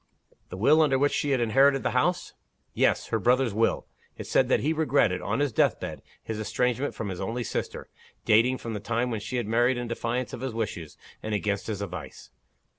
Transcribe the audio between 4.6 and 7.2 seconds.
he regretted, on his death bed, his estrangement from